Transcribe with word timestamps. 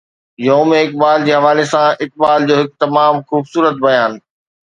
يوم 0.47 0.69
اقبال 0.77 1.25
جي 1.25 1.33
حوالي 1.41 1.65
سان 1.73 1.89
اقبال 2.05 2.41
جو 2.51 2.57
هڪ 2.61 2.73
تمام 2.85 3.21
خوبصورت 3.29 3.75
بيان. 3.85 4.19